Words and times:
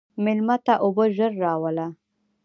مېلمه 0.23 0.57
ته 0.65 0.73
اوبه 0.83 1.05
ژر 1.15 1.31
راوله. 1.43 1.87